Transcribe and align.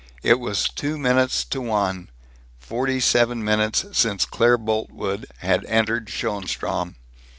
It 0.23 0.39
was 0.39 0.67
two 0.67 0.97
minutes 0.97 1.45
to 1.45 1.61
one 1.61 2.09
forty 2.57 2.99
seven 2.99 3.43
minutes 3.43 3.85
since 3.91 4.25
Claire 4.25 4.57
Boltwood 4.57 5.27
had 5.37 5.63
entered 5.65 6.07
Schoenstrom. 6.09 6.95